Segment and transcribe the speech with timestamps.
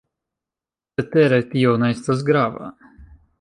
[0.95, 2.73] Cetere tio ne estas grava.